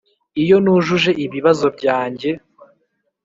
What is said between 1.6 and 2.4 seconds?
byanjye,